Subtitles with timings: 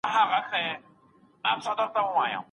[0.03, 0.59] هر کار ته
[1.41, 2.33] په مثبت نظر وګورئ.